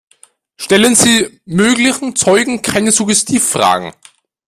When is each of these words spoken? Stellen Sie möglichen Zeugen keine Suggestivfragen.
Stellen 0.57 0.95
Sie 0.95 1.39
möglichen 1.45 2.15
Zeugen 2.15 2.63
keine 2.63 2.91
Suggestivfragen. 2.91 3.93